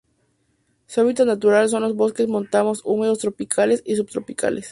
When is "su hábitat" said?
0.87-1.27